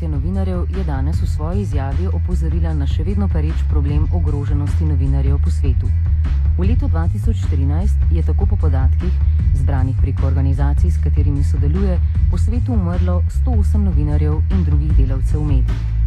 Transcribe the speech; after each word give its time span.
Mednarodna 0.00 0.16
federacija 0.16 0.18
novinarjev 0.18 0.78
je 0.78 0.84
danes 0.84 1.22
v 1.22 1.26
svoji 1.26 1.60
izjavi 1.60 2.06
opozorila 2.06 2.72
na 2.74 2.86
še 2.86 3.04
vedno 3.04 3.28
pereč 3.28 3.60
problem 3.68 4.06
ogroženosti 4.14 4.84
novinarjev 4.84 5.36
po 5.44 5.50
svetu. 5.50 5.90
V 6.56 6.64
letu 6.64 6.88
2014 6.88 8.08
je 8.10 8.22
tako 8.22 8.46
po 8.46 8.56
podatkih, 8.56 9.12
zbranih 9.54 9.96
preko 10.00 10.26
organizacij, 10.26 10.90
s 10.90 11.04
katerimi 11.04 11.44
sodeluje, 11.44 12.00
po 12.30 12.38
svetu 12.38 12.72
umrlo 12.72 13.22
108 13.44 13.84
novinarjev 13.84 14.40
in 14.50 14.64
drugih 14.64 14.96
delavcev 14.96 15.44
medijih. 15.44 15.99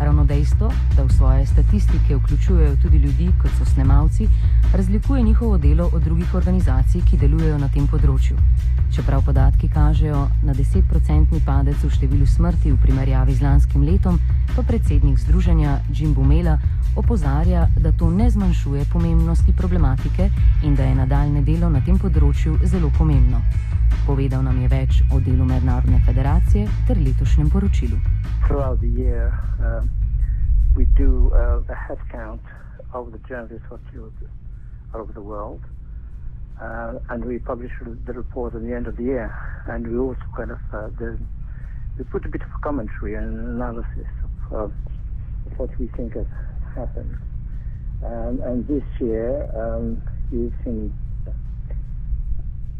Ravno 0.00 0.24
dejstvo, 0.24 0.72
da 0.96 1.02
v 1.02 1.12
svoje 1.12 1.46
statistike 1.46 2.16
vključujejo 2.16 2.76
tudi 2.82 2.98
ljudi, 2.98 3.30
kot 3.42 3.50
so 3.58 3.64
snemalci, 3.64 4.28
razlikuje 4.74 5.22
njihovo 5.22 5.58
delo 5.58 5.90
od 5.92 6.02
drugih 6.02 6.34
organizacij, 6.34 7.00
ki 7.10 7.16
delujejo 7.16 7.58
na 7.58 7.68
tem 7.68 7.86
področju. 7.86 8.36
Čeprav 8.94 9.22
podatki 9.24 9.68
kažejo 9.68 10.28
na 10.42 10.54
10-procentni 10.54 11.40
padec 11.46 11.78
v 11.82 11.90
številu 11.90 12.26
smrti 12.26 12.72
v 12.72 12.80
primerjavi 12.82 13.34
z 13.34 13.42
lanskim 13.42 13.82
letom, 13.82 14.18
pa 14.56 14.62
predsednik 14.62 15.18
združenja 15.18 15.80
Jim 15.94 16.14
Bumela 16.14 16.58
opozarja, 16.96 17.68
da 17.78 17.92
to 17.92 18.10
ne 18.10 18.30
zmanjšuje 18.30 18.84
pomembnosti 18.92 19.52
problematike 19.52 20.30
in 20.62 20.74
da 20.74 20.82
je 20.82 20.94
nadaljne 20.94 21.42
delo 21.42 21.70
na 21.70 21.80
tem 21.80 21.98
področju 21.98 22.58
zelo 22.64 22.90
pomembno. 22.98 23.42
Povedal 24.06 24.42
nam 24.42 24.60
je 24.62 24.68
več 24.68 25.02
o 25.12 25.20
delu 25.20 25.44
Mednarodne 25.44 26.00
federacije 26.06 26.68
ter 26.86 26.98
letošnjem 26.98 27.50
poročilu. 27.50 27.98
Throughout 28.46 28.80
the 28.80 28.90
year, 28.90 29.32
uh, 29.58 29.82
we 30.76 30.84
do 30.98 31.30
uh, 31.32 31.62
a 31.68 31.74
head 31.74 31.98
count 32.10 32.42
of 32.92 33.12
the 33.12 33.18
journalists 33.28 33.66
who 33.68 33.74
are 33.74 33.86
killed 33.92 34.12
all 34.92 35.00
over 35.00 35.12
the 35.12 35.22
world. 35.22 35.60
Uh, 36.60 36.98
and 37.10 37.24
we 37.24 37.38
publish 37.38 37.72
the 38.06 38.12
report 38.12 38.54
at 38.54 38.62
the 38.62 38.72
end 38.72 38.86
of 38.86 38.96
the 38.96 39.02
year. 39.02 39.34
And 39.66 39.86
we 39.86 39.98
also 39.98 40.22
kind 40.36 40.50
of 40.50 40.60
uh, 40.72 40.88
the, 40.98 41.18
we 41.98 42.04
put 42.04 42.24
a 42.24 42.28
bit 42.28 42.42
of 42.42 42.60
commentary 42.62 43.14
and 43.14 43.56
analysis 43.56 44.10
of, 44.50 44.72
what 45.56 45.70
we 45.78 45.86
think 45.96 46.14
has 46.14 46.26
happened. 46.74 47.16
Um, 48.04 48.40
and 48.42 48.66
this 48.66 48.82
year, 48.98 49.44
um, 49.54 50.02
you've 50.32 50.54
seen, 50.64 50.92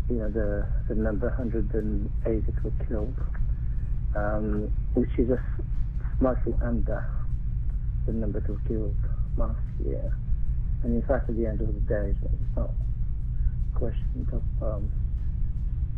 you 0.09 0.17
know, 0.17 0.29
the 0.29 0.67
the 0.89 0.95
number 0.95 1.29
108 1.29 2.47
that 2.47 2.65
were 2.65 2.87
killed, 2.89 3.17
um, 4.17 4.73
which 4.95 5.11
is 5.19 5.31
a 5.31 5.41
slightly 6.19 6.55
under 6.63 7.05
the 8.07 8.13
number 8.13 8.41
that 8.41 8.49
were 8.49 8.61
killed 8.69 8.97
last 9.37 9.61
year. 9.85 10.13
And 10.83 10.95
in 10.95 11.03
fact, 11.09 11.31
at 11.31 11.37
the 11.37 11.47
end 11.47 11.61
of 11.61 11.69
the 11.69 11.81
day, 11.89 12.13
it's 12.13 12.57
not 12.57 12.69
a 12.69 13.79
question 13.79 14.29
of, 14.33 14.45
um, 14.63 14.91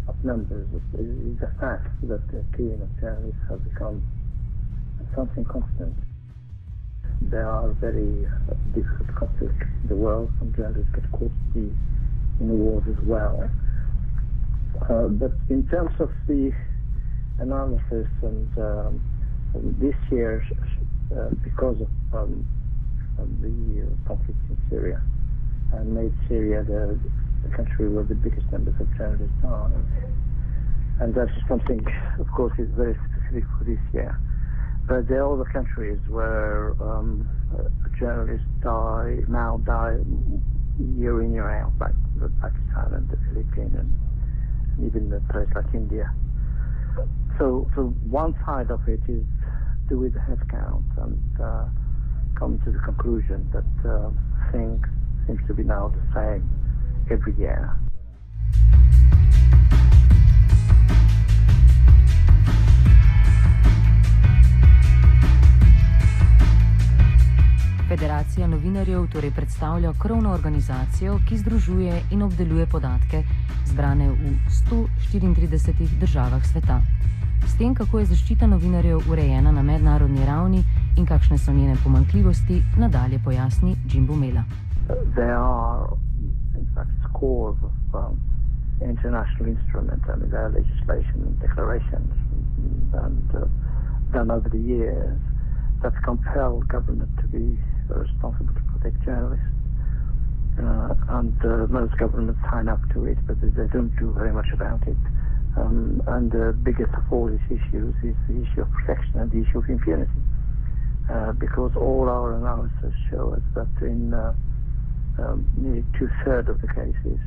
of 0.07 0.15
numbers. 0.25 0.69
It's 0.95 1.43
a 1.43 1.51
fact 1.59 1.89
that 2.07 2.23
the 2.31 2.45
killing 2.57 2.81
of 2.81 2.89
terrorists 3.01 3.41
has 3.49 3.59
become 3.61 4.03
something 5.17 5.45
constant. 5.45 5.95
There 7.23 7.49
are 7.49 7.71
very 7.81 8.27
uh, 8.27 8.55
difficult 8.75 9.17
conflicts 9.17 9.67
in 9.83 9.89
the 9.89 9.97
world. 9.97 10.31
Some 10.39 10.55
journalists 10.55 10.93
get 10.95 11.11
caught 11.11 11.33
in 11.57 11.75
the 12.39 12.55
wars 12.55 12.85
as 12.89 13.05
well. 13.05 13.51
Uh, 14.89 15.09
but 15.09 15.33
in 15.49 15.67
terms 15.69 15.95
of 16.01 16.11
the 16.27 16.53
analysis 17.39 18.07
and 18.23 18.59
um, 18.59 19.01
this 19.81 19.95
year, 20.11 20.45
uh, 21.17 21.31
because 21.43 21.77
of 21.81 21.89
um, 22.15 22.47
the 23.41 23.83
uh, 23.83 24.09
conflict 24.09 24.39
in 24.51 24.57
Syria 24.69 25.01
and 25.73 25.95
made 25.95 26.13
Syria 26.29 26.63
the, 26.63 26.99
the 27.43 27.57
country 27.57 27.89
where 27.89 28.05
the 28.05 28.15
biggest 28.15 28.51
numbers 28.53 28.75
of 28.81 28.89
journalists 28.97 29.37
are. 29.45 29.71
And 31.01 31.15
that's 31.15 31.31
something, 31.49 31.85
of 32.19 32.27
course, 32.33 32.53
is 32.59 32.69
very 32.77 32.97
specific 33.11 33.45
for 33.59 33.65
this 33.65 33.81
year. 33.93 34.19
But 34.89 35.09
there 35.09 35.25
are 35.25 35.35
other 35.35 35.51
countries 35.51 35.99
where 36.09 36.75
um, 36.81 37.29
journalists 37.99 38.47
die, 38.63 39.19
now 39.29 39.61
die 39.65 39.99
year 40.79 41.23
in, 41.23 41.33
year 41.33 41.51
out, 41.51 41.73
like 41.81 41.95
Pakistan 42.41 42.95
and 42.95 43.09
the 43.09 43.17
Philippines 43.29 43.75
and 43.79 44.06
even 44.85 45.13
a 45.13 45.33
place 45.33 45.49
like 45.55 45.73
India. 45.75 46.13
So, 47.39 47.69
so 47.75 47.95
one 48.11 48.35
side 48.45 48.71
of 48.71 48.81
it 48.89 49.01
is 49.09 49.25
do 49.89 49.99
with 49.99 50.15
the 50.15 50.21
headcount 50.21 50.85
and 50.99 51.41
uh, 51.41 51.65
come 52.39 52.59
to 52.65 52.73
the 52.73 52.79
conclusion 52.79 53.49
that 53.53 53.89
uh, 53.89 54.11
things 54.53 54.83
seems 55.27 55.41
to 55.47 55.55
be 55.55 55.63
now 55.63 55.89
the 55.89 56.03
same 56.15 56.43
every 57.11 57.35
year. 57.39 57.71
Federacija 67.89 68.47
novinarjev 68.47 69.07
torej 69.13 69.31
predstavlja 69.31 69.93
krovno 69.99 70.33
organizacijo, 70.33 71.21
ki 71.29 71.39
združuje 71.39 72.03
in 72.11 72.23
obdeluje 72.23 72.67
podatke, 72.67 73.23
zbrane 73.77 74.09
v 74.09 74.41
134 74.49 76.01
državah 76.01 76.41
sveta. 76.47 76.81
S 77.45 77.59
tem, 77.59 77.75
kako 77.75 77.99
je 77.99 78.07
zaščita 78.09 78.47
novinarjev 78.49 79.05
urejena 79.13 79.53
na 79.53 79.63
mednarodni 79.63 80.25
ravni 80.25 80.63
in 80.97 81.05
kakšne 81.07 81.37
so 81.39 81.53
njene 81.53 81.77
pomankljivosti, 81.85 82.63
nadalje 82.81 83.19
pojasni 83.25 83.77
Jim 83.85 84.09
Bumela. 84.09 84.45
Um, 87.97 88.21
international 88.81 89.49
instruments, 89.49 90.05
I 90.09 90.17
mean, 90.17 90.31
there 90.31 90.45
are 90.47 90.53
legislation 90.53 91.17
and 91.27 91.41
declarations 91.41 92.13
and 92.93 93.29
uh, 93.35 93.47
done 94.13 94.31
over 94.31 94.49
the 94.49 94.59
years 94.59 95.19
that 95.83 95.95
compel 96.05 96.61
government 96.69 97.09
to 97.21 97.27
be 97.29 97.57
responsible 97.89 98.53
to 98.53 98.61
protect 98.73 99.03
journalists. 99.05 99.56
Uh, 100.57 100.95
and 101.21 101.37
uh, 101.45 101.67
most 101.69 101.97
governments 101.99 102.41
sign 102.51 102.69
up 102.69 102.81
to 102.95 103.05
it, 103.05 103.19
but 103.27 103.37
they 103.41 103.69
don't 103.73 103.95
do 103.99 104.13
very 104.17 104.33
much 104.33 104.49
about 104.55 104.81
it. 104.89 104.97
Um, 105.57 106.03
and 106.07 106.33
the 106.33 106.57
biggest 106.63 106.93
of 106.97 107.05
all 107.13 107.29
these 107.29 107.45
issues 107.49 107.95
is 108.03 108.17
the 108.29 108.41
issue 108.41 108.63
of 108.63 108.71
protection 108.73 109.21
and 109.21 109.31
the 109.31 109.45
issue 109.45 109.59
of 109.59 109.69
impunity. 109.69 110.21
Uh, 111.13 111.33
because 111.33 111.73
all 111.77 112.09
our 112.09 112.35
analysis 112.35 112.93
show 113.11 113.35
us 113.35 113.43
that 113.55 113.69
in 113.87 114.13
uh, 114.13 114.35
um, 115.19 115.47
nearly 115.57 115.85
two-thirds 115.99 116.49
of 116.49 116.61
the 116.61 116.69
cases, 116.69 117.21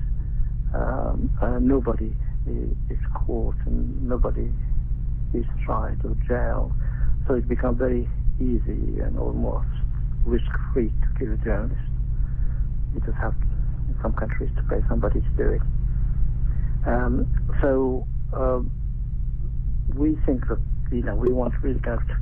um, 0.74 1.30
uh, 1.42 1.60
nobody 1.60 2.14
is 2.90 3.00
caught 3.14 3.56
and 3.66 4.02
nobody 4.08 4.52
is 5.34 5.46
tried 5.66 5.98
or 6.04 6.16
jailed. 6.28 6.74
So 7.28 7.36
it 7.36 7.48
becomes 7.48 7.78
very 7.78 8.10
easy 8.40 9.00
and 9.02 9.18
almost 9.18 9.70
risk-free 10.26 10.90
to 10.90 11.20
kill 11.20 11.34
a 11.34 11.38
journalist. 11.38 11.89
You 12.94 13.02
just 13.02 13.18
have, 13.18 13.34
in 13.88 13.96
some 14.02 14.14
countries, 14.14 14.50
to 14.56 14.64
pay 14.64 14.82
somebody 14.88 15.22
to 15.22 15.30
do 15.38 15.50
it. 15.50 15.62
Um, 16.88 17.28
so 17.62 18.08
uh, 18.34 18.62
we 19.96 20.18
think 20.26 20.48
that 20.48 20.60
you 20.92 21.04
know 21.04 21.16
we 21.16 21.32
want 21.32 21.54
really 21.62 21.80
kind 21.80 22.00
of 22.00 22.08
to 22.08 22.16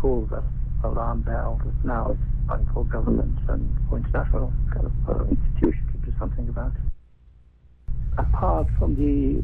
call 0.00 0.26
the 0.30 0.42
alarm 0.84 1.22
bell 1.22 1.60
that 1.64 1.84
now 1.84 2.10
it's 2.10 2.48
time 2.48 2.68
for 2.74 2.84
governments 2.84 3.40
and 3.48 3.62
for 3.88 3.98
international 3.98 4.52
kind 4.72 4.86
of 4.86 4.92
uh, 5.08 5.24
institutions 5.24 5.88
to 5.92 6.10
do 6.10 6.12
something 6.18 6.48
about 6.48 6.72
it. 6.74 7.88
Apart 8.18 8.66
from 8.78 8.96
the 8.96 9.42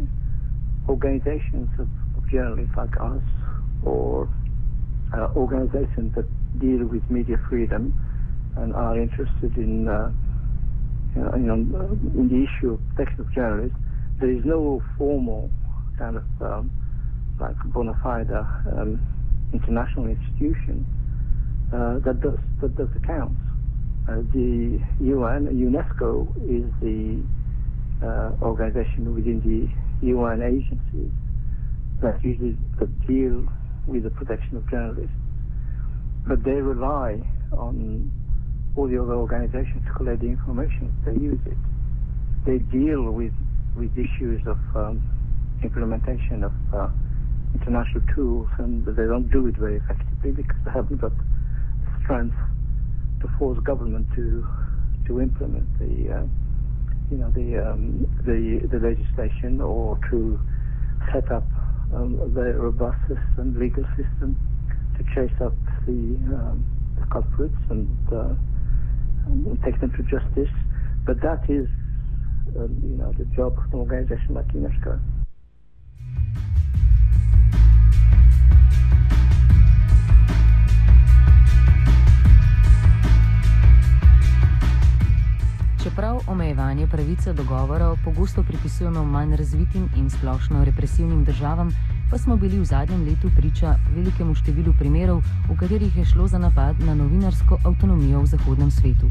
organizations 0.91 1.69
of, 1.79 1.89
of 2.17 2.31
journalists 2.31 2.75
like 2.77 2.95
us 3.01 3.23
or 3.85 4.29
uh, 5.15 5.29
organizations 5.37 6.15
that 6.15 6.27
deal 6.59 6.85
with 6.85 7.09
media 7.11 7.39
freedom 7.49 7.95
and 8.57 8.75
are 8.75 8.99
interested 8.99 9.57
in 9.57 9.89
uh, 9.89 10.11
you 11.37 11.47
know, 11.47 11.55
in 11.55 12.29
the 12.29 12.47
issue 12.47 12.75
of 12.75 12.81
protection 12.95 13.21
of 13.21 13.33
journalists, 13.35 13.79
there 14.21 14.31
is 14.31 14.43
no 14.45 14.83
formal 14.97 15.51
kind 15.99 16.17
of 16.17 16.25
um, 16.41 16.71
like 17.41 17.57
bona 17.73 17.93
fide 18.03 18.31
um, 18.31 19.01
international 19.53 20.07
institution 20.07 20.85
uh, 21.73 21.99
that 22.05 22.21
does 22.21 22.39
that 22.61 22.77
does 22.77 22.89
accounts. 22.97 23.41
Uh, 24.09 24.23
the 24.33 24.81
UN, 25.01 25.49
UNESCO 25.53 26.27
is 26.49 26.65
the 26.81 27.23
uh, 28.03 28.33
organization 28.43 29.15
within 29.15 29.41
the 29.45 30.07
UN 30.07 30.41
agencies 30.41 31.13
that 32.01 32.23
usually 32.25 32.57
that 32.79 33.07
deal 33.07 33.47
with 33.87 34.05
the 34.05 34.11
protection 34.11 34.57
of 34.57 34.71
journalists, 34.71 35.15
but 36.27 36.43
they 36.45 36.53
rely 36.53 37.21
on 37.53 38.11
all 38.77 38.89
the 38.89 39.01
other 39.01 39.15
organizations 39.15 39.83
collect 39.97 40.21
the 40.21 40.29
information. 40.29 40.95
They 41.05 41.13
use 41.13 41.41
it. 41.47 41.57
They 42.47 42.59
deal 42.59 43.11
with 43.11 43.33
with 43.77 43.93
issues 43.97 44.41
of 44.47 44.59
um, 44.75 45.03
implementation 45.63 46.43
of 46.43 46.53
uh, 46.75 46.89
international 47.55 48.03
tools, 48.15 48.49
and 48.59 48.85
they 48.85 49.07
don't 49.07 49.31
do 49.31 49.47
it 49.47 49.57
very 49.57 49.77
effectively 49.77 50.33
because 50.33 50.57
they 50.65 50.71
haven't 50.73 51.01
got 51.01 51.13
the 51.17 52.03
strength 52.03 52.37
to 53.21 53.29
force 53.39 53.59
government 53.65 54.07
to 54.17 54.47
to 55.07 55.21
implement 55.21 55.67
the 55.79 56.13
uh, 56.13 56.27
you 57.11 57.17
know 57.17 57.31
the, 57.31 57.59
um, 57.59 58.07
the 58.27 58.67
the 58.69 58.79
legislation 58.79 59.61
or 59.61 59.99
to 60.11 60.39
set 61.13 61.31
up 61.33 61.45
um, 61.95 62.21
very 62.35 62.53
robust 62.53 62.99
system, 63.09 63.57
legal 63.59 63.85
system, 63.97 64.37
to 64.97 65.05
chase 65.15 65.35
up 65.41 65.55
the, 65.87 66.19
um, 66.37 66.65
the 67.01 67.07
culprits 67.07 67.57
and, 67.71 67.89
uh, 68.13 68.35
and, 69.29 69.63
take 69.65 69.81
them 69.81 69.91
to 69.97 70.03
justice. 70.03 70.53
But 71.07 71.21
that 71.21 71.43
is, 71.49 71.69
um, 72.57 72.73
you 72.83 72.97
know, 72.97 73.13
the 73.19 73.25
job 73.37 73.53
of 73.59 73.65
an 73.73 73.79
organization 73.81 74.35
like 74.35 74.49
UNESCO. 74.55 74.99
Čeprav 85.83 86.21
omejevanje 86.29 86.87
pravice 86.87 87.33
do 87.33 87.45
govora 87.45 87.95
pogosto 88.05 88.43
pripisujemo 88.43 89.05
manj 89.05 89.37
razvitim 89.37 89.89
in 89.97 90.11
splošno 90.11 90.65
represivnim 90.65 91.25
državam, 91.25 91.71
pa 92.11 92.19
smo 92.19 92.37
bili 92.37 92.59
v 92.59 92.65
zadnjem 92.65 93.05
letu 93.05 93.31
priča 93.37 93.77
velikemu 93.95 94.35
številu 94.35 94.73
primerov, 94.79 95.21
v 95.49 95.57
katerih 95.61 95.97
je 95.97 96.05
šlo 96.05 96.29
za 96.29 96.39
napad 96.39 96.81
na 96.81 96.95
novinarsko 96.95 97.59
avtonomijo 97.65 98.23
v 98.25 98.31
zahodnem 98.33 98.71
svetu. 98.71 99.11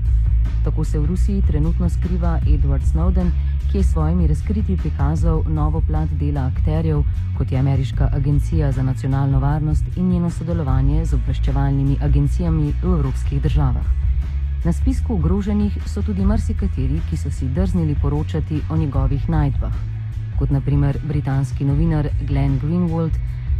Tako 0.63 0.83
se 0.83 0.99
v 0.99 1.05
Rusiji 1.05 1.41
trenutno 1.41 1.89
skriva 1.89 2.39
Edward 2.47 2.81
Snowden, 2.89 3.29
ki 3.71 3.77
je 3.77 3.83
s 3.83 3.91
svojimi 3.91 4.27
razkritji 4.27 4.77
prikazal 4.77 5.43
novo 5.47 5.81
plat 5.81 6.09
dela 6.17 6.47
akterjev, 6.49 7.03
kot 7.37 7.51
je 7.51 7.59
Ameriška 7.59 8.09
agencija 8.13 8.71
za 8.71 8.83
nacionalno 8.83 9.39
varnost 9.39 9.85
in 9.95 10.09
njeno 10.09 10.29
sodelovanje 10.29 11.05
z 11.05 11.13
obveščevalnimi 11.13 11.97
agencijami 12.01 12.73
v 12.81 12.93
evropskih 12.97 13.41
državah. 13.41 13.85
Na 14.65 14.73
spisku 14.73 15.13
ogroženih 15.13 15.77
so 15.85 16.01
tudi 16.01 16.25
marsikateri, 16.25 17.01
ki 17.09 17.17
so 17.17 17.31
si 17.31 17.45
drznili 17.45 17.95
poročati 18.01 18.61
o 18.69 18.77
njegovih 18.77 19.29
najdbah, 19.29 19.96
kot 20.39 20.49
naprimer 20.49 20.97
britanski 21.03 21.65
novinar 21.65 22.09
Glenn 22.27 22.59
Greenwald, 22.59 23.11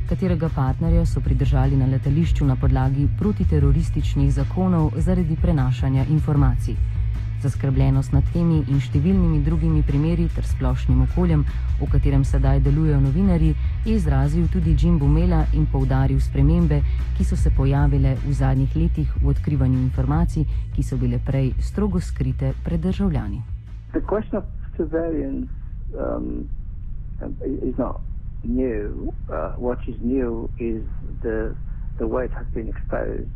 katerega 0.09 0.49
partnerja 0.55 1.05
so 1.05 1.21
pridržali 1.21 1.77
na 1.77 1.85
letališču 1.85 2.45
na 2.45 2.55
podlagi 2.55 3.07
protiterorističnih 3.19 4.33
zakonov 4.33 4.91
zaradi 4.97 5.35
prenašanja 5.41 6.05
informacij. 6.09 6.75
Zaskrbljenost 7.41 8.13
nad 8.13 8.23
temi 8.33 8.63
in 8.67 8.79
številnimi 8.81 9.43
drugimi 9.45 9.83
primeri 9.85 10.25
ter 10.35 10.45
splošnim 10.45 11.01
okoljem, 11.05 11.43
v 11.81 11.89
katerem 11.91 12.23
sedaj 12.25 12.61
delujejo 12.65 13.01
novinari, 13.01 13.51
je 13.85 13.95
izrazil 13.95 14.47
tudi 14.53 14.73
Jim 14.73 14.97
Bumela 14.99 15.43
in 15.53 15.67
poudaril 15.71 16.19
spremembe, 16.19 16.81
ki 17.17 17.23
so 17.23 17.37
se 17.37 17.51
pojavile 17.53 18.15
v 18.25 18.33
zadnjih 18.33 18.75
letih 18.75 19.13
v 19.21 19.29
odkrivanju 19.33 19.79
informacij, 19.81 20.45
ki 20.75 20.83
so 20.83 20.97
bile 20.97 21.19
prej 21.19 21.53
strogo 21.61 22.01
skrite 22.01 22.53
pred 22.63 22.81
državljani. 22.81 23.41
Um, 25.93 26.49
is 27.21 27.77
not 27.77 28.01
new. 28.43 29.13
Uh, 29.31 29.51
what 29.51 29.79
is 29.87 29.95
new 30.01 30.49
is 30.59 30.83
the 31.21 31.55
the 31.99 32.07
way 32.07 32.25
it 32.25 32.31
has 32.31 32.45
been 32.53 32.69
exposed 32.69 33.29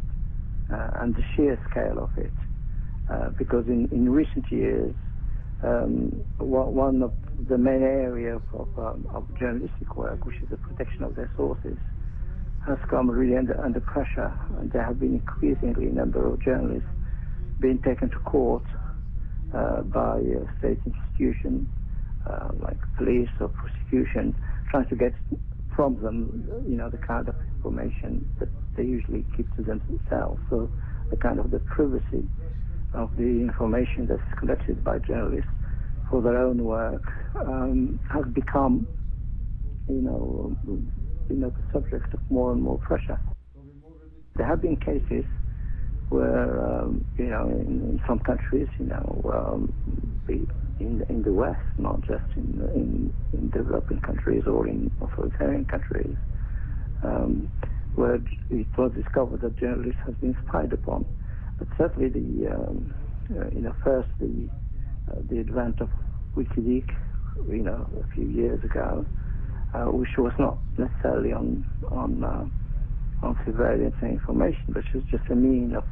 uh, 0.71 0.89
and 1.01 1.15
the 1.15 1.23
sheer 1.35 1.59
scale 1.69 1.99
of 1.99 2.15
it. 2.17 2.31
Uh, 3.09 3.29
because 3.37 3.65
in, 3.67 3.89
in 3.91 4.09
recent 4.09 4.45
years, 4.51 4.93
um, 5.63 6.09
one 6.37 7.01
of 7.01 7.11
the 7.49 7.57
main 7.57 7.81
areas 7.81 8.41
of, 8.53 8.67
um, 8.77 9.07
of, 9.13 9.25
journalistic 9.37 9.95
work, 9.97 10.25
which 10.25 10.37
is 10.37 10.49
the 10.49 10.57
protection 10.57 11.03
of 11.03 11.15
their 11.15 11.29
sources, 11.35 11.77
has 12.65 12.77
come 12.89 13.09
really 13.09 13.35
under, 13.35 13.59
under 13.63 13.79
pressure. 13.79 14.31
And 14.59 14.71
there 14.71 14.83
have 14.83 14.99
been 14.99 15.15
increasingly 15.15 15.87
a 15.87 15.91
number 15.91 16.25
of 16.25 16.39
journalists 16.41 16.87
being 17.59 17.79
taken 17.79 18.09
to 18.09 18.19
court 18.19 18.63
uh, 19.53 19.81
by 19.81 20.19
uh, 20.19 20.59
state 20.59 20.79
institutions 20.85 21.67
uh, 22.29 22.49
like 22.59 22.77
police 22.97 23.29
or 23.39 23.49
prosecution, 23.49 24.35
trying 24.69 24.87
to 24.87 24.95
get 24.95 25.13
from 25.75 26.01
them, 26.01 26.47
you 26.67 26.75
know, 26.75 26.89
the 26.89 26.97
kind 26.97 27.27
of 27.29 27.35
information 27.47 28.25
that 28.39 28.49
they 28.77 28.83
usually 28.83 29.25
keep 29.35 29.53
to 29.55 29.63
themselves. 29.63 30.39
So 30.49 30.69
the 31.09 31.17
kind 31.17 31.39
of 31.39 31.51
the 31.51 31.59
privacy 31.59 32.27
of 32.93 33.09
the 33.17 33.23
information 33.23 34.07
that's 34.07 34.21
collected 34.39 34.83
by 34.83 34.99
journalists 34.99 35.49
for 36.09 36.21
their 36.21 36.37
own 36.37 36.63
work 36.63 37.03
um, 37.47 37.99
has 38.11 38.25
become, 38.33 38.87
you 39.87 40.01
know, 40.01 40.55
you 40.67 41.35
know, 41.35 41.49
the 41.49 41.63
subject 41.71 42.13
of 42.13 42.19
more 42.29 42.51
and 42.51 42.61
more 42.61 42.77
pressure. 42.77 43.19
There 44.35 44.45
have 44.47 44.61
been 44.61 44.77
cases 44.77 45.25
where, 46.09 46.59
um, 46.65 47.05
you 47.17 47.25
know, 47.25 47.47
in, 47.47 47.81
in, 47.89 48.01
some 48.07 48.19
countries, 48.19 48.67
you 48.77 48.87
know, 48.87 49.21
um, 49.33 49.73
in, 50.81 51.03
in 51.09 51.23
the 51.23 51.33
West, 51.33 51.59
not 51.77 52.01
just 52.01 52.23
in, 52.35 52.61
in, 52.75 53.13
in 53.33 53.49
developing 53.49 53.99
countries 53.99 54.43
or 54.47 54.67
in 54.67 54.91
authoritarian 55.01 55.65
countries, 55.65 56.15
um, 57.03 57.49
where 57.95 58.15
it 58.49 58.67
was 58.77 58.91
discovered 58.95 59.41
that 59.41 59.59
journalists 59.59 60.01
have 60.05 60.19
been 60.21 60.35
spied 60.47 60.73
upon. 60.73 61.05
But 61.59 61.67
certainly 61.77 62.09
the, 62.09 62.51
um, 62.51 62.93
uh, 63.29 63.49
you 63.53 63.61
know, 63.61 63.73
first 63.83 64.09
the, 64.19 64.49
uh, 65.11 65.19
the 65.29 65.39
advent 65.39 65.81
of 65.81 65.89
WikiLeaks, 66.35 66.95
you 67.49 67.63
know, 67.63 67.87
a 67.99 68.13
few 68.15 68.25
years 68.25 68.63
ago, 68.63 69.05
uh, 69.73 69.85
which 69.85 70.09
was 70.17 70.33
not 70.39 70.59
necessarily 70.77 71.31
on, 71.31 71.65
on, 71.91 72.23
uh, 72.23 72.45
on 73.25 73.37
surveillance 73.45 73.95
and 74.01 74.11
information, 74.11 74.61
but 74.69 74.83
was 74.93 75.03
just 75.11 75.23
a 75.29 75.35
mean 75.35 75.75
of, 75.75 75.83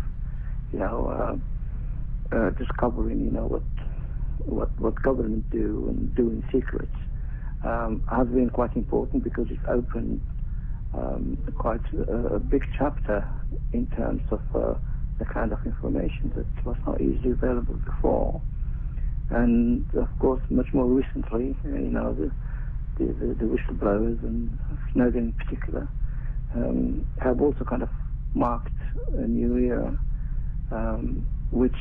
you 0.72 0.80
know, 0.80 1.08
uh, 1.08 2.36
uh, 2.36 2.50
discovering, 2.52 3.26
you 3.26 3.32
know, 3.32 3.46
what, 3.48 3.64
what, 4.46 4.78
what 4.80 5.02
government 5.02 5.50
do 5.52 5.88
and 5.90 6.16
do 6.16 6.30
in 6.30 6.44
secret, 6.52 6.90
um, 7.64 8.02
has 8.10 8.28
been 8.28 8.50
quite 8.50 8.76
important 8.76 9.24
because 9.24 9.48
it's 9.50 9.62
opened 9.68 10.22
um, 10.94 11.38
quite 11.58 11.82
a, 12.08 12.36
a, 12.36 12.40
big 12.40 12.64
chapter 12.78 13.28
in 13.74 13.86
terms 13.88 14.22
of 14.32 14.42
the 15.20 15.26
kind 15.26 15.52
of 15.52 15.60
information 15.66 16.32
that 16.36 16.66
was 16.66 16.78
not 16.88 17.00
easily 17.00 17.32
available 17.32 17.76
before. 17.86 18.42
And 19.30 19.86
of 19.96 20.08
course, 20.20 20.42
much 20.50 20.68
more 20.74 20.86
recently, 20.86 21.56
you 21.64 21.92
know, 21.92 22.14
the, 22.14 22.32
the, 22.98 23.14
the, 23.14 23.28
the 23.36 23.46
whistleblowers 23.46 24.24
and 24.24 24.58
Snowden 24.94 25.26
in 25.26 25.34
particular 25.34 25.88
um, 26.56 27.06
have 27.22 27.42
also 27.42 27.64
kind 27.64 27.84
of 27.84 27.90
marked 28.34 28.74
a 29.18 29.28
new 29.28 29.58
era, 29.58 30.00
um, 30.72 31.26
which 31.52 31.76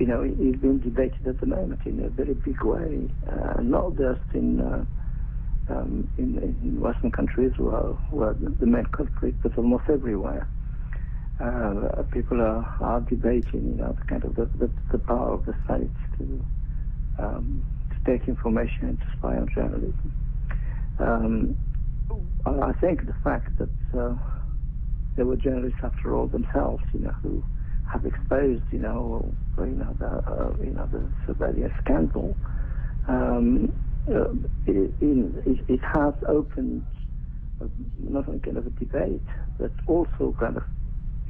you 0.00 0.06
know 0.06 0.22
is 0.24 0.60
being 0.60 0.78
debated 0.78 1.26
at 1.26 1.38
the 1.40 1.46
moment 1.46 1.80
in 1.84 2.02
a 2.02 2.08
very 2.08 2.34
big 2.34 2.64
way, 2.64 3.08
uh, 3.30 3.60
not 3.60 3.96
just 3.96 4.20
in, 4.32 4.60
uh, 4.60 4.84
um, 5.72 6.08
in, 6.16 6.38
in 6.38 6.80
Western 6.80 7.10
countries 7.12 7.52
where 7.58 8.34
the 8.34 8.66
main 8.66 8.86
culprit, 8.86 9.34
but 9.42 9.56
almost 9.58 9.84
everywhere 9.92 10.48
uh, 11.38 12.02
people 12.12 12.40
are, 12.40 12.66
are 12.80 13.00
debating, 13.02 13.72
you 13.72 13.74
know, 13.76 13.94
the 13.98 14.04
kind 14.06 14.24
of 14.24 14.34
the, 14.36 14.48
the, 14.58 14.70
the 14.92 14.98
power 14.98 15.34
of 15.34 15.44
the 15.44 15.54
state 15.64 15.90
to 16.18 16.44
um, 17.18 17.62
to 17.90 18.18
take 18.18 18.26
information 18.26 18.88
and 18.88 18.98
to 18.98 19.06
spy 19.18 19.36
on 19.36 19.48
journalism. 19.54 20.12
Um, 20.98 21.56
I 22.46 22.72
think 22.80 23.06
the 23.06 23.14
fact 23.22 23.58
that 23.58 23.68
uh, 23.98 24.16
there 25.16 25.26
were 25.26 25.36
journalists, 25.36 25.80
after 25.82 26.14
all, 26.14 26.26
themselves, 26.26 26.82
you 26.92 27.00
know, 27.00 27.14
who 27.22 27.44
have 27.92 28.04
exposed, 28.04 28.62
you 28.70 28.78
know, 28.78 29.34
you 29.58 29.66
know, 29.66 29.96
the, 29.98 30.06
uh, 30.06 30.52
you 30.64 30.72
know, 30.72 30.88
the 30.92 31.10
surveillance 31.26 31.72
scandal. 31.84 32.36
Um, 33.08 33.72
uh, 34.08 34.32
it, 34.66 34.94
it, 35.00 35.58
it, 35.68 35.80
has 35.94 36.14
opened 36.28 36.82
not 38.02 38.28
only 38.28 38.40
kind 38.40 38.56
of 38.56 38.66
a 38.66 38.70
debate, 38.70 39.24
but 39.58 39.72
also 39.86 40.34
kind 40.40 40.56
of 40.56 40.62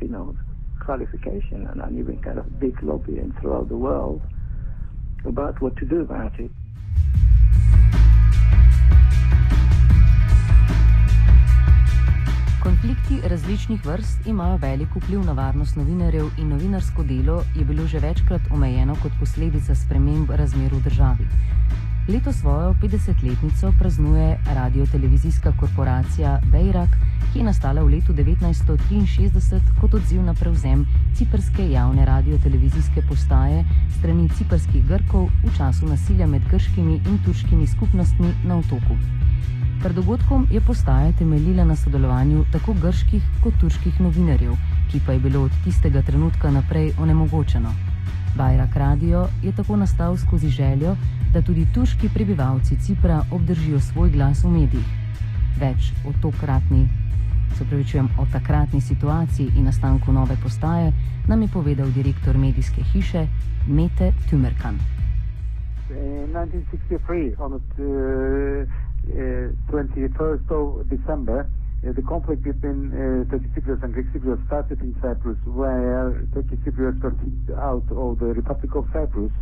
you 0.00 0.08
know, 0.08 0.36
qualification 0.84 1.66
and 1.70 1.80
an 1.80 1.98
even 1.98 2.18
kind 2.18 2.38
of 2.38 2.58
big 2.58 2.74
lobbying 2.82 3.32
throughout 3.40 3.68
the 3.68 3.76
world 3.76 4.22
about 5.24 5.60
what 5.60 5.76
to 5.76 5.86
do 5.86 6.00
about 6.00 6.32
it. 6.38 6.50
Konflikti 12.62 13.20
različnih 13.28 13.86
vrst 13.86 14.26
imajo 14.26 14.56
velik 14.56 14.88
vpliv 14.96 15.20
na 15.24 15.32
varnost 15.32 15.76
novinarjev 15.76 16.26
in 16.38 16.48
novinarsko 16.48 17.02
delo 17.02 17.42
je 17.56 17.64
bilo 17.64 17.86
že 17.86 17.98
večkrat 17.98 18.50
omejeno 18.50 18.96
kot 19.02 19.12
posledica 19.20 19.74
sprememb 19.74 20.30
razmer 20.30 20.74
v 20.74 20.80
državi. 20.82 21.26
Leto 22.08 22.32
svojo 22.32 22.74
50-letnico 22.82 23.72
praznuje 23.78 24.38
radio-televizijska 24.54 25.52
korporacija 25.60 26.40
Bejrak, 26.52 26.88
ki 27.32 27.38
je 27.38 27.44
nastala 27.44 27.82
v 27.82 27.94
letu 27.94 28.12
1963 28.12 29.60
kot 29.80 29.94
odziv 29.94 30.22
na 30.22 30.34
prevzem 30.34 30.86
ciprske 31.14 31.70
javne 31.70 32.04
radio-televizijske 32.04 33.02
postaje 33.08 33.64
strani 33.98 34.28
ciprskih 34.28 34.84
Grkov 34.88 35.30
v 35.44 35.56
času 35.56 35.86
nasilja 35.86 36.26
med 36.26 36.42
grškimi 36.50 37.00
in 37.08 37.18
turškimi 37.24 37.66
skupnostmi 37.66 38.34
na 38.44 38.56
otoku. 38.56 39.00
Pred 39.80 39.96
dogodkom 39.96 40.46
je 40.50 40.60
postaja 40.60 41.12
temeljila 41.18 41.64
na 41.64 41.76
sodelovanju 41.76 42.44
tako 42.52 42.74
grških 42.82 43.22
kot 43.42 43.54
turških 43.60 44.00
novinarjev, 44.00 44.52
ki 44.92 45.00
pa 45.06 45.12
je 45.12 45.18
bilo 45.18 45.40
od 45.42 45.54
tistega 45.64 46.02
trenutka 46.02 46.50
naprej 46.50 46.92
onemogočeno. 47.00 47.72
Bajrak 48.36 48.76
Radio 48.76 49.26
je 49.42 49.52
tako 49.56 49.76
nastal 49.76 50.16
skozi 50.16 50.48
željo, 50.48 50.96
da 51.32 51.42
tudi 51.42 51.66
turški 51.74 52.10
prebivalci 52.14 52.76
Cipra 52.76 53.22
obdržijo 53.32 53.80
svoj 53.80 54.10
glas 54.10 54.44
v 54.44 54.50
medijih. 54.50 54.90
Več 55.60 55.92
o 56.04 56.12
tokratni, 56.22 56.88
se 57.56 57.64
pravi, 57.64 57.84
čujem 57.84 58.08
o 58.18 58.26
takratni 58.32 58.80
situaciji 58.80 59.48
in 59.56 59.64
nastanku 59.64 60.12
nove 60.12 60.36
postaje, 60.42 60.92
nam 61.28 61.42
je 61.42 61.48
povedal 61.52 61.88
direktor 61.96 62.38
medijske 62.38 62.82
hiše 62.92 63.26
Mete 63.68 64.12
Tümerkan. 64.30 64.76
In 65.90 66.28
1963, 66.32 67.34
on 67.38 67.52
uh, 67.52 67.60
uh, 67.78 68.89
21st 69.08 70.50
of 70.50 70.88
December, 70.88 71.48
uh, 71.80 71.92
the 71.92 72.02
conflict 72.02 72.42
between 72.44 72.92
uh, 72.92 73.30
Turkish 73.30 73.48
Cypriots 73.56 73.82
and 73.82 73.94
Greek 73.94 74.06
Cypriots 74.12 74.44
started 74.46 74.80
in 74.80 74.94
Cyprus, 75.00 75.38
where 75.46 76.28
Turkish 76.34 76.58
Cypriots 76.60 77.00
were 77.00 77.16
kicked 77.16 77.56
out 77.56 77.88
of 77.88 78.18
the 78.18 78.36
Republic 78.36 78.74
of 78.76 78.84
Cyprus. 78.92 79.32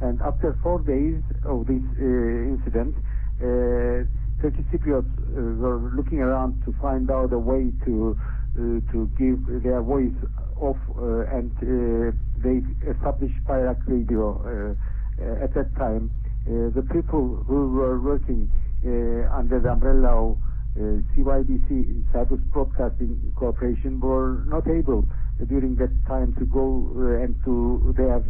And 0.00 0.20
after 0.22 0.56
four 0.62 0.80
days 0.80 1.20
of 1.44 1.66
this 1.66 1.84
uh, 2.00 2.56
incident, 2.56 2.96
uh, 3.36 4.08
Turkish 4.40 4.64
Cypriots 4.72 5.12
uh, 5.36 5.60
were 5.60 5.92
looking 5.94 6.20
around 6.20 6.62
to 6.64 6.72
find 6.80 7.10
out 7.10 7.32
a 7.32 7.38
way 7.38 7.70
to 7.84 8.16
uh, 8.54 8.78
to 8.92 9.10
give 9.18 9.62
their 9.64 9.82
voice 9.82 10.14
off, 10.56 10.78
uh, 10.96 11.26
and 11.36 11.50
uh, 11.58 12.14
they 12.38 12.62
established 12.88 13.34
Bayrak 13.48 13.82
Radio 13.86 14.38
uh, 14.40 15.44
at 15.44 15.52
that 15.54 15.74
time. 15.76 16.10
the 16.46 16.86
people 16.92 17.42
who 17.48 17.72
were 17.72 17.98
working 17.98 18.50
under 18.84 19.60
the 19.60 19.70
umbrella 19.70 20.32
of 20.32 20.38
uh, 20.76 20.80
CYBC, 21.14 22.02
Cyprus 22.12 22.40
Broadcasting 22.52 23.32
Corporation, 23.36 24.00
were 24.00 24.42
not 24.46 24.66
able 24.66 25.06
uh, 25.40 25.44
during 25.44 25.76
that 25.76 25.92
time 26.06 26.34
to 26.34 26.44
go 26.46 26.90
uh, 26.96 27.22
and 27.22 27.36
to 27.44 27.94
their 27.96 28.24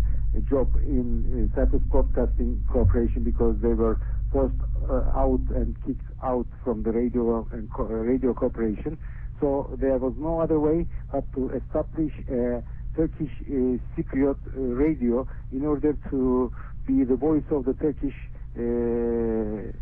job 0.51 0.69
in 0.85 1.51
Cyprus 1.55 1.83
Broadcasting 1.89 2.63
Corporation 2.71 3.25
because 3.25 3.57
they 3.63 3.73
were 3.73 3.99
forced 4.31 4.55
out 5.17 5.41
and 5.55 5.75
kicked 5.87 6.05
out 6.23 6.47
from 6.63 6.83
the 6.83 6.91
radio 6.91 7.49
and 7.53 7.73
co 7.73 7.85
radio 7.85 8.35
corporation. 8.35 8.99
So 9.41 9.75
there 9.81 9.97
was 9.99 10.13
no 10.19 10.41
other 10.41 10.61
way 10.61 10.87
but 11.11 11.25
to 11.35 11.51
establish 11.51 12.13
a 12.29 12.63
Turkish 12.95 13.33
uh, 13.49 13.79
Cypriot 13.97 14.37
uh, 14.55 14.61
radio 14.61 15.27
in 15.53 15.65
order 15.65 15.97
to 16.11 16.53
be 16.87 17.05
the 17.05 17.17
voice 17.17 17.45
of 17.51 17.65
the 17.65 17.75
Turkish 17.75 18.15
uh, 18.59 19.73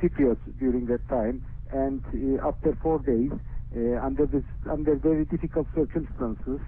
Cypriots 0.00 0.40
during 0.58 0.86
that 0.86 1.06
time 1.08 1.42
and 1.72 2.02
uh, 2.06 2.48
after 2.48 2.76
four 2.82 2.98
days, 3.00 3.30
uh, 3.76 4.04
under 4.04 4.26
this 4.26 4.44
under 4.70 4.96
very 4.96 5.24
difficult 5.26 5.66
circumstances, 5.74 6.60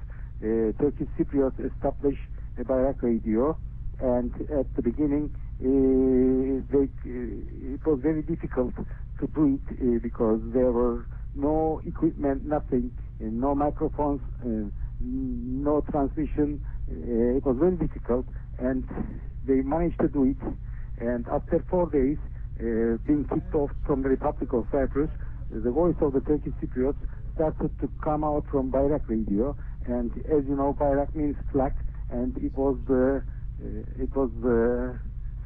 uh, 0.42 0.72
Turkish 0.80 1.08
Cypriots 1.18 1.58
established 1.58 2.20
a 2.58 2.64
Bayrak 2.64 3.02
radio, 3.02 3.56
and 4.00 4.32
at 4.50 4.66
the 4.76 4.82
beginning, 4.82 5.30
they, 5.60 6.88
it 7.04 7.86
was 7.86 8.00
very 8.02 8.22
difficult 8.22 8.74
to 8.76 9.26
do 9.34 9.58
it 9.58 10.02
because 10.02 10.40
there 10.52 10.72
were 10.72 11.06
no 11.34 11.80
equipment, 11.86 12.44
nothing, 12.44 12.90
no 13.20 13.54
microphones, 13.54 14.20
no 15.00 15.82
transmission. 15.90 16.64
it 16.88 17.44
was 17.44 17.56
very 17.58 17.76
difficult, 17.76 18.26
and 18.58 18.84
they 19.46 19.60
managed 19.62 19.98
to 20.00 20.08
do 20.08 20.24
it. 20.24 20.42
And 20.98 21.26
after 21.28 21.64
four 21.70 21.88
days, 21.90 22.18
being 22.60 23.26
kicked 23.32 23.54
off 23.54 23.70
from 23.86 24.02
the 24.02 24.08
Republic 24.10 24.52
of 24.52 24.66
Cyprus, 24.70 25.10
the 25.50 25.70
voice 25.70 25.96
of 26.00 26.12
the 26.12 26.20
Turkish 26.20 26.52
Cypriots 26.62 27.00
started 27.34 27.70
to 27.80 27.88
come 28.02 28.22
out 28.22 28.44
from 28.50 28.70
Bayrak 28.70 29.08
radio, 29.08 29.56
and 29.86 30.12
as 30.26 30.44
you 30.46 30.56
know, 30.56 30.76
Bayrak 30.78 31.14
means 31.14 31.36
flag, 31.52 31.72
and 32.10 32.36
it 32.38 32.54
was 32.56 32.76
the 32.86 33.22
uh, 33.62 34.02
it 34.02 34.14
was 34.14 34.30
the 34.42 34.98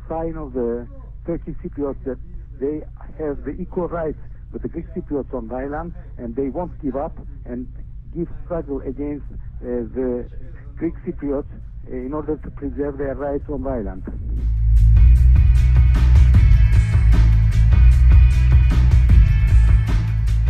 sign 0.09 0.37
of 0.37 0.53
the 0.53 0.89
Turkish 1.27 1.55
Cypriots 1.65 2.03
that 2.05 2.19
they 2.61 2.83
have 3.19 3.45
the 3.45 3.57
equal 3.61 3.89
rights 3.89 4.19
with 4.53 4.63
the 4.63 4.69
Greek 4.69 4.87
Cypriots 4.95 5.33
on 5.35 5.49
the 5.49 5.55
island, 5.55 5.95
and 6.19 6.35
they 6.35 6.49
won't 6.49 6.81
give 6.83 6.97
up 6.97 7.17
and 7.45 7.67
give 8.15 8.29
struggle 8.45 8.81
against 8.81 9.27
uh, 9.31 9.87
the 9.95 10.29
Greek 10.77 10.95
Cypriots 11.07 11.51
in 11.89 12.13
order 12.13 12.37
to 12.37 12.51
preserve 12.51 12.99
their 12.99 13.15
rights 13.15 13.45
on 13.49 13.63
the 13.63 13.71
island. 13.71 14.03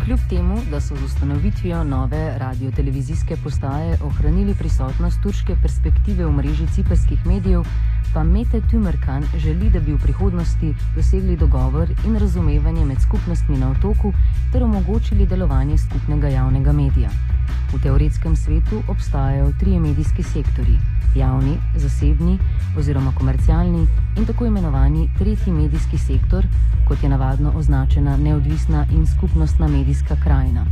Kljub 0.05 0.21
temu, 0.29 0.59
da 0.71 0.81
so 0.81 0.97
z 0.97 1.05
ustanovitvijo 1.05 1.85
nove 1.85 2.39
radio-televizijske 2.39 3.37
postaje 3.45 3.97
ohranili 4.05 4.55
prisotnost 4.55 5.23
turške 5.23 5.57
perspektive 5.63 6.27
v 6.27 6.33
mreži 6.33 6.67
ciperskih 6.75 7.27
medijev, 7.27 7.65
pa 8.15 8.23
Mete 8.23 8.61
Tümerkan 8.71 9.25
želi, 9.37 9.71
da 9.71 9.81
bi 9.81 9.93
v 9.93 9.99
prihodnosti 9.99 10.75
dosegli 10.97 11.37
dogovor 11.37 11.89
in 12.07 12.17
razumevanje 12.17 12.85
med 12.85 13.01
skupnostmi 13.01 13.59
na 13.59 13.71
otoku 13.71 14.13
ter 14.53 14.63
omogočili 14.63 15.27
delovanje 15.27 15.79
skupnega 15.79 16.29
javnega 16.29 16.73
medija. 16.73 17.11
V 17.73 17.81
teoretskem 17.83 18.37
svetu 18.37 18.83
obstajajo 18.89 19.53
trije 19.61 19.81
medijski 19.81 20.23
sektori: 20.23 20.79
javni, 21.17 21.57
zasebni 21.77 22.39
oziroma 22.79 23.13
komercialni 23.19 23.87
in 24.17 24.27
tako 24.27 24.47
imenovani 24.47 25.09
tretji 25.19 25.53
medijski 25.53 25.99
sektor, 25.99 26.47
kot 26.89 27.03
je 27.03 27.09
navadno 27.09 27.53
označena 27.57 28.17
neodvisna 28.17 28.87
in 28.91 29.07
skupnostna 29.07 29.69
medijska 29.69 30.17
krajina. 30.25 30.67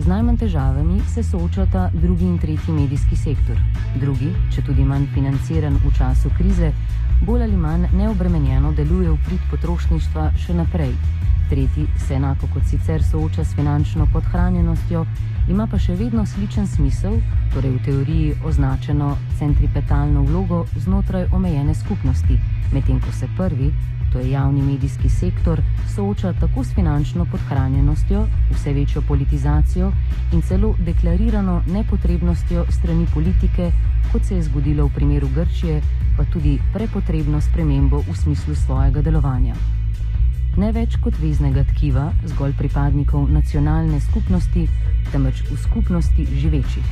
Z 0.00 0.08
najmanj 0.08 0.38
težavami 0.40 1.02
se 1.14 1.22
soočata 1.22 1.90
drugi 1.92 2.24
in 2.24 2.38
tretji 2.38 2.72
medijski 2.72 3.16
sektor. 3.16 3.58
Drugi, 4.00 4.30
če 4.54 4.62
tudi 4.64 4.84
manj 4.84 5.04
financiran 5.12 5.76
v 5.82 5.92
času 5.98 6.30
krize, 6.38 6.70
bolj 7.26 7.44
ali 7.44 7.56
manj 7.56 7.90
neobremenjeno 7.92 8.72
deluje 8.72 9.10
v 9.10 9.18
prid 9.26 9.42
potrošništva 9.50 10.30
še 10.40 10.56
naprej. 10.56 10.94
Tretji 11.50 11.86
se 12.06 12.14
enako 12.14 12.46
kot 12.54 12.62
sicer 12.70 13.02
sooča 13.02 13.44
s 13.44 13.54
finančno 13.54 14.06
podhranjenostjo, 14.12 15.04
ima 15.48 15.66
pa 15.66 15.78
še 15.82 15.96
vedno 15.98 16.22
sličen 16.26 16.66
smisel, 16.70 17.16
torej 17.54 17.72
v 17.74 17.80
teoriji 17.84 18.34
označeno 18.46 19.16
centripetalno 19.38 20.22
vlogo 20.28 20.60
znotraj 20.76 21.26
omejene 21.34 21.74
skupnosti, 21.74 22.36
medtem 22.72 23.00
ko 23.02 23.10
se 23.12 23.26
prvi, 23.36 23.72
to 24.12 24.18
je 24.22 24.30
javni 24.30 24.62
medijski 24.62 25.08
sektor, 25.08 25.62
sooča 25.94 26.32
tako 26.40 26.64
s 26.64 26.74
finančno 26.74 27.26
podhranjenostjo, 27.34 28.22
vse 28.52 28.72
večjo 28.72 29.02
politizacijo 29.08 29.90
in 30.32 30.42
celo 30.42 30.74
deklarirano 30.78 31.62
nepotrebnostjo 31.66 32.64
strani 32.70 33.06
politike, 33.14 33.72
kot 34.12 34.22
se 34.24 34.38
je 34.38 34.46
zgodilo 34.46 34.86
v 34.86 34.94
primeru 34.94 35.28
Grčije, 35.34 35.82
pa 36.16 36.30
tudi 36.30 36.58
prepotrebno 36.72 37.40
spremembo 37.40 38.04
v 38.06 38.16
smislu 38.16 38.54
svojega 38.54 39.02
delovanja. 39.02 39.79
Ne 40.58 40.72
več 40.74 40.96
kot 40.98 41.14
veznega 41.22 41.62
tkiva, 41.68 42.08
zgolj 42.32 42.56
pripadnikov 42.58 43.28
nacionalne 43.30 44.00
skupnosti, 44.02 44.64
temveč 45.12 45.44
v 45.46 45.58
skupnosti 45.62 46.26
živečih. 46.26 46.88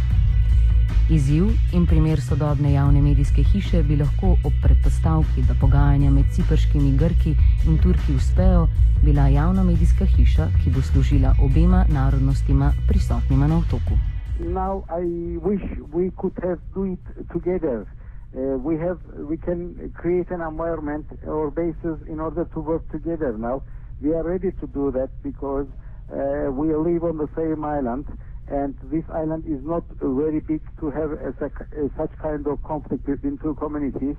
Izziv 1.10 1.48
in 1.74 1.86
primer 1.86 2.20
sodobne 2.20 2.70
javne 2.72 3.02
medijske 3.02 3.42
hiše 3.42 3.82
bi 3.82 3.96
lahko 3.96 4.36
ob 4.44 4.54
predpostavki, 4.62 5.42
da 5.48 5.56
pogajanja 5.58 6.10
med 6.10 6.30
ciprškimi 6.36 6.94
Grki 7.00 7.34
in 7.66 7.78
Turki 7.82 8.14
uspejo, 8.14 8.68
bila 9.02 9.26
javna 9.28 9.64
medijska 9.64 10.06
hiša, 10.06 10.48
ki 10.62 10.70
bo 10.70 10.82
služila 10.82 11.34
obema 11.42 11.84
narodnostima 11.88 12.72
prisotnima 12.88 13.46
na 13.46 13.58
otoku. 13.58 13.98
Now 14.38 14.84
I 14.86 15.34
wish 15.42 15.66
we 15.92 16.12
could 16.14 16.38
have 16.44 16.60
do 16.74 16.86
it 16.86 17.00
together. 17.32 17.97
Uh, 18.36 18.58
we 18.58 18.76
have 18.76 18.98
we 19.28 19.36
can 19.38 19.92
create 19.96 20.30
an 20.30 20.40
environment 20.40 21.06
or 21.26 21.50
basis 21.50 21.96
in 22.08 22.20
order 22.20 22.44
to 22.52 22.60
work 22.60 22.84
together 22.90 23.36
now. 23.38 23.62
We 24.02 24.12
are 24.12 24.22
ready 24.22 24.50
to 24.60 24.66
do 24.66 24.92
that 24.92 25.10
because 25.22 25.66
uh, 26.12 26.52
we 26.52 26.74
live 26.74 27.04
on 27.04 27.16
the 27.18 27.28
same 27.36 27.64
island. 27.64 28.06
and 28.50 28.74
this 28.90 29.04
island 29.12 29.44
is 29.46 29.60
not 29.62 29.84
very 30.00 30.40
big 30.40 30.62
to 30.80 30.90
have 30.90 31.10
a, 31.12 31.30
a, 31.44 31.88
such 31.96 32.12
kind 32.20 32.46
of 32.46 32.62
conflict 32.64 33.04
between 33.04 33.38
two 33.38 33.54
communities 33.54 34.16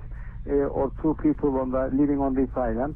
uh, 0.48 0.70
or 0.70 0.92
two 1.02 1.16
people 1.22 1.58
on 1.58 1.70
the, 1.70 1.90
living 1.92 2.20
on 2.20 2.34
this 2.34 2.50
island. 2.56 2.94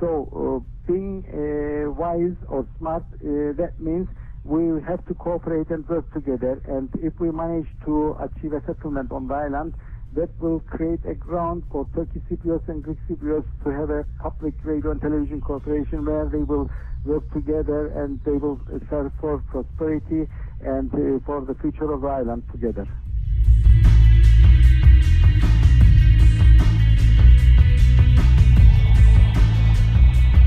So 0.00 0.28
uh, 0.34 0.92
being 0.92 1.24
uh, 1.32 1.90
wise 1.92 2.36
or 2.48 2.66
smart, 2.78 3.04
uh, 3.14 3.56
that 3.56 3.72
means 3.78 4.08
we 4.44 4.82
have 4.86 5.04
to 5.06 5.14
cooperate 5.14 5.70
and 5.70 5.88
work 5.88 6.12
together. 6.12 6.60
And 6.66 6.90
if 7.02 7.14
we 7.18 7.30
manage 7.30 7.68
to 7.86 8.16
achieve 8.20 8.52
a 8.52 8.60
settlement 8.66 9.10
on 9.10 9.28
the 9.28 9.34
island, 9.34 9.74
that 10.14 10.30
will 10.40 10.60
create 10.60 11.00
a 11.06 11.14
ground 11.14 11.64
for 11.70 11.86
Turkish 11.94 12.22
Cypriots 12.30 12.68
and 12.68 12.82
Greek 12.82 12.98
Cypriots 13.08 13.46
to 13.64 13.70
have 13.70 13.90
a 13.90 14.04
public 14.22 14.54
radio 14.64 14.92
and 14.92 15.00
television 15.00 15.40
corporation 15.40 16.04
where 16.04 16.26
they 16.26 16.42
will 16.42 16.70
work 17.04 17.30
together 17.32 17.88
and 17.88 18.20
they 18.24 18.32
will 18.32 18.60
serve 18.88 19.12
for 19.20 19.42
prosperity 19.50 20.28
and 20.60 20.92
uh, 20.94 21.18
for 21.26 21.40
the 21.44 21.54
future 21.60 21.92
of 21.92 22.00
the 22.02 22.08
island 22.08 22.42
together. 22.52 22.86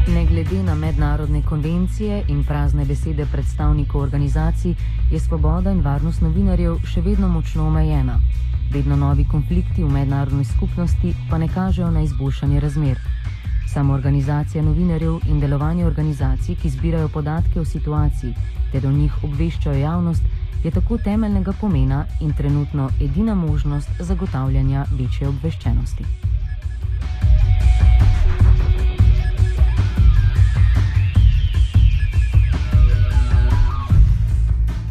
Ne 0.08 0.26
glede 0.26 0.64
na 0.64 0.76
mednarodne 0.76 1.42
konvencije 1.50 2.24
in 2.28 2.44
prazne 2.44 2.86
besede 2.86 3.26
predstavnikov 3.32 4.02
organizacij, 4.02 4.76
je 5.12 5.20
svoboda 5.20 5.72
in 5.72 5.82
varnost 5.82 6.22
novinarjev 6.22 6.80
še 6.86 7.02
vedno 7.02 7.28
močno 7.28 7.68
omejena. 7.68 8.20
Vedno 8.72 8.96
novi 8.96 9.26
konflikti 9.32 9.84
v 9.84 9.90
mednarodni 9.90 10.46
skupnosti 10.46 11.14
pa 11.30 11.38
ne 11.38 11.48
kažejo 11.48 11.92
na 11.92 12.02
izboljšanje 12.02 12.60
razmer. 12.60 12.98
Samoorganizacija 13.74 14.64
novinarjev 14.64 15.20
in 15.30 15.40
delovanje 15.40 15.86
organizacij, 15.86 16.56
ki 16.56 16.70
zbirajo 16.70 17.08
podatke 17.10 17.60
o 17.60 17.66
situaciji 17.66 18.34
ter 18.72 18.88
o 18.88 18.92
njih 18.92 19.24
obveščajo 19.24 19.80
javnost, 19.80 20.24
je 20.64 20.72
tako 20.72 20.98
temeljnega 20.98 21.54
pomena 21.62 22.06
in 22.22 22.34
trenutno 22.34 22.90
edina 23.02 23.36
možnost 23.36 23.90
zagotavljanja 24.00 24.86
večje 24.92 25.28
obveščenosti. 25.28 26.06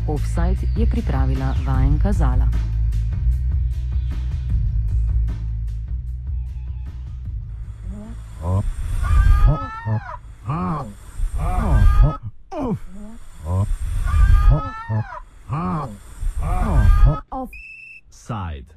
Offside 0.06 0.68
je 0.76 0.86
pripravila 0.86 1.54
Vajenka 1.66 2.12
Zala. 2.12 2.65
Ah. 10.48 10.75